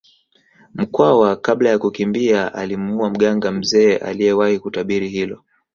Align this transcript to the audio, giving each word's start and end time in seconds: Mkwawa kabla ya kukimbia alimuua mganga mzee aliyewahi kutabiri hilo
Mkwawa 0.73 1.35
kabla 1.35 1.69
ya 1.69 1.79
kukimbia 1.79 2.53
alimuua 2.53 3.09
mganga 3.09 3.51
mzee 3.51 3.97
aliyewahi 3.97 4.59
kutabiri 4.59 5.09
hilo 5.09 5.43